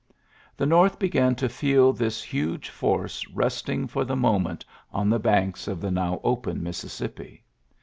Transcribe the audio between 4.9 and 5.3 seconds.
on the